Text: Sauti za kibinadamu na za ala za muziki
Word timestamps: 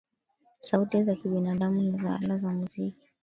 Sauti 0.61 1.03
za 1.03 1.15
kibinadamu 1.15 1.81
na 1.81 1.97
za 1.97 2.15
ala 2.23 2.37
za 2.37 2.49
muziki 2.49 3.09